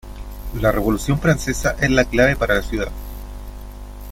[0.59, 2.89] La revolución francesa es clave para la ciudad.